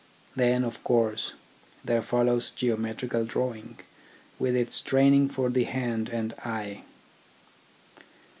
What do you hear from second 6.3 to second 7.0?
eye.